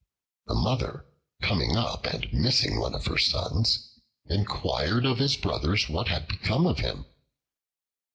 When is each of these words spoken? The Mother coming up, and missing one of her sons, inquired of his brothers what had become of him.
The 0.47 0.55
Mother 0.55 1.05
coming 1.43 1.75
up, 1.75 2.07
and 2.07 2.33
missing 2.33 2.79
one 2.79 2.95
of 2.95 3.05
her 3.05 3.19
sons, 3.19 3.87
inquired 4.25 5.05
of 5.05 5.19
his 5.19 5.37
brothers 5.37 5.89
what 5.89 6.07
had 6.07 6.27
become 6.27 6.65
of 6.65 6.79
him. 6.79 7.05